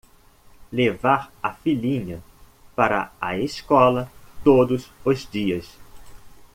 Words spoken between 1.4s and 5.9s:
a filhinha para a escola todos os dias